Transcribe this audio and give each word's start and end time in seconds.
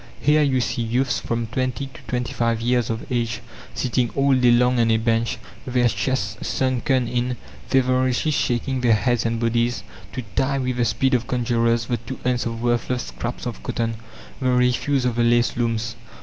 Here 0.19 0.41
you 0.41 0.61
see 0.61 0.81
youths 0.81 1.19
from 1.19 1.45
twenty 1.45 1.85
to 1.85 2.01
twenty 2.07 2.33
five 2.33 2.59
years 2.59 2.89
of 2.89 3.05
age, 3.11 3.39
sitting 3.75 4.09
all 4.15 4.33
day 4.33 4.49
long 4.49 4.79
on 4.79 4.89
a 4.89 4.97
bench, 4.97 5.37
their 5.67 5.87
chests 5.87 6.37
sunken 6.41 7.07
in, 7.07 7.37
feverishly 7.67 8.31
shaking 8.31 8.81
their 8.81 8.95
heads 8.95 9.27
and 9.27 9.39
bodies, 9.39 9.83
to 10.13 10.23
tie, 10.35 10.57
with 10.57 10.77
the 10.77 10.85
speed 10.85 11.13
of 11.13 11.27
conjurers, 11.27 11.85
the 11.85 11.97
two 11.97 12.17
ends 12.25 12.47
of 12.47 12.63
worthless 12.63 13.03
scraps 13.09 13.45
of 13.45 13.61
cotton, 13.61 13.93
the 14.41 14.49
refuse 14.49 15.05
of 15.05 15.17
the 15.17 15.23
lace 15.23 15.55
looms. 15.55 15.93